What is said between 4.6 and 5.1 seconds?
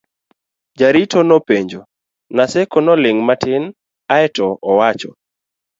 owacho